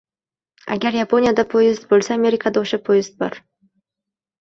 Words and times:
agar 0.75 0.95
Yaponiyada 0.99 1.45
poyezd 1.53 1.87
bo‘lsa, 1.93 2.15
Amerikada 2.19 2.67
o‘sha 2.67 2.83
poyezd 2.91 3.25
bor 3.25 3.43